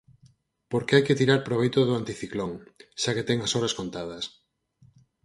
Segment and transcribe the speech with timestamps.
[0.71, 2.51] Porque hai que tirar proveito do anticiclón,
[3.01, 4.23] xa que ten as horas contadas.